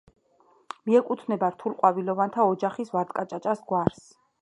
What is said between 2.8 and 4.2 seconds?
ვარდკაჭაჭას გვარს.